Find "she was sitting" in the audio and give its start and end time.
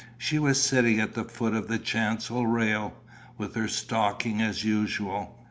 0.17-0.99